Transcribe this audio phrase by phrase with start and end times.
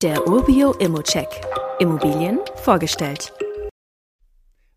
[0.00, 1.26] Der Urbio Immocheck.
[1.80, 3.32] Immobilien vorgestellt.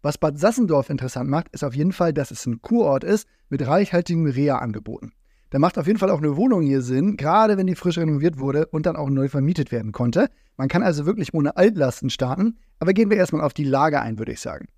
[0.01, 3.67] Was Bad Sassendorf interessant macht, ist auf jeden Fall, dass es ein Kurort ist mit
[3.67, 5.11] reichhaltigen Reha-Angeboten.
[5.51, 8.39] Da macht auf jeden Fall auch eine Wohnung hier Sinn, gerade wenn die frisch renoviert
[8.39, 10.27] wurde und dann auch neu vermietet werden konnte.
[10.57, 14.17] Man kann also wirklich ohne Altlasten starten, aber gehen wir erstmal auf die Lage ein,
[14.17, 14.69] würde ich sagen.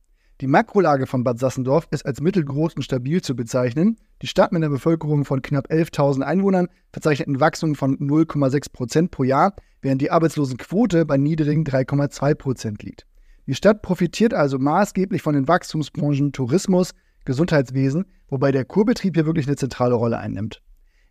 [0.44, 3.96] Die Makrolage von Bad Sassendorf ist als mittelgroß und stabil zu bezeichnen.
[4.21, 9.12] Die Stadt mit einer Bevölkerung von knapp 11.000 Einwohnern verzeichnet ein Wachstum von 0,6 Prozent
[9.12, 13.05] pro Jahr, während die Arbeitslosenquote bei niedrigen 3,2 Prozent liegt.
[13.48, 16.91] Die Stadt profitiert also maßgeblich von den Wachstumsbranchen Tourismus,
[17.23, 20.62] Gesundheitswesen, wobei der Kurbetrieb hier wirklich eine zentrale Rolle einnimmt.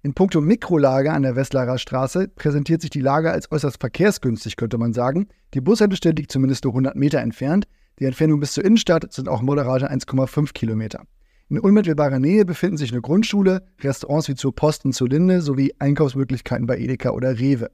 [0.03, 4.77] In puncto Mikrolage an der Westlarer Straße präsentiert sich die Lage als äußerst verkehrsgünstig, könnte
[4.77, 5.29] man sagen.
[5.55, 7.67] Die Bushaltestelle liegt zumindest nur 100 Meter entfernt.
[7.99, 11.03] Die Entfernung bis zur Innenstadt sind auch moderate 1,5 Kilometer.
[11.49, 15.75] In unmittelbarer Nähe befinden sich eine Grundschule, Restaurants wie zur Post und zur Linde sowie
[15.79, 17.71] Einkaufsmöglichkeiten bei Edeka oder Rewe.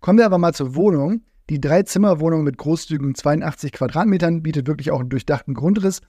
[0.00, 1.22] Kommen wir aber mal zur Wohnung.
[1.50, 6.00] Die Drei-Zimmer-Wohnung mit großzügigen 82 Quadratmetern bietet wirklich auch einen durchdachten Grundriss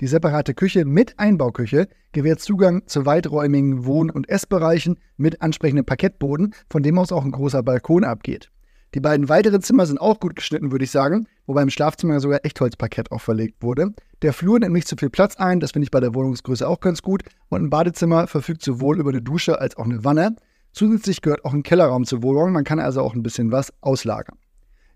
[0.00, 6.54] die separate Küche mit Einbauküche gewährt Zugang zu weiträumigen Wohn- und Essbereichen mit ansprechendem Parkettboden,
[6.68, 8.50] von dem aus auch ein großer Balkon abgeht.
[8.94, 12.44] Die beiden weiteren Zimmer sind auch gut geschnitten, würde ich sagen, wobei im Schlafzimmer sogar
[12.44, 13.92] Echtholzparkett auch verlegt wurde.
[14.22, 16.78] Der Flur nimmt nicht zu viel Platz ein, das finde ich bei der Wohnungsgröße auch
[16.78, 17.24] ganz gut.
[17.48, 20.36] Und ein Badezimmer verfügt sowohl über eine Dusche als auch eine Wanne.
[20.72, 24.38] Zusätzlich gehört auch ein Kellerraum zur Wohnung, man kann also auch ein bisschen was auslagern.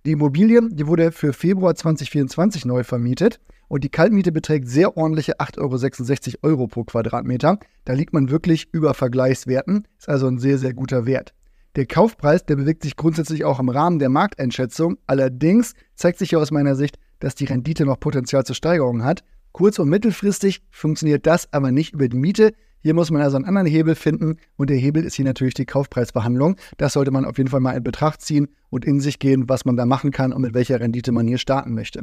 [0.07, 5.41] Die Immobilie, die wurde für Februar 2024 neu vermietet und die Kaltmiete beträgt sehr ordentliche
[5.41, 7.59] 8,66 Euro, Euro pro Quadratmeter.
[7.85, 11.35] Da liegt man wirklich über Vergleichswerten, ist also ein sehr, sehr guter Wert.
[11.79, 14.99] Der Kaufpreis, der bewegt sich grundsätzlich auch im Rahmen der Markteinschätzung.
[15.07, 19.23] Allerdings zeigt sich hier aus meiner Sicht, dass die Rendite noch Potenzial zur Steigerung hat.
[19.53, 22.53] Kurz- und mittelfristig funktioniert das aber nicht über die Miete.
[22.81, 25.67] Hier muss man also einen anderen Hebel finden und der Hebel ist hier natürlich die
[25.67, 26.57] Kaufpreisverhandlung.
[26.79, 29.65] Das sollte man auf jeden Fall mal in Betracht ziehen und in sich gehen, was
[29.65, 32.03] man da machen kann und mit welcher Rendite man hier starten möchte.